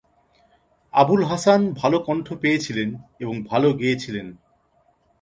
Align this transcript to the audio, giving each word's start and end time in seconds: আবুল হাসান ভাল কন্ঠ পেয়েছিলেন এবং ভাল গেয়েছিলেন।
আবুল 0.93 1.21
হাসান 1.23 1.61
ভাল 1.73 1.93
কন্ঠ 1.99 2.27
পেয়েছিলেন 2.33 2.89
এবং 3.19 3.35
ভাল 3.43 3.63
গেয়েছিলেন। 3.73 4.27